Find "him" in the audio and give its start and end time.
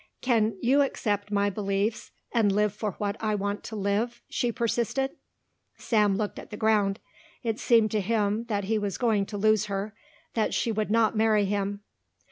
8.01-8.45, 11.45-11.81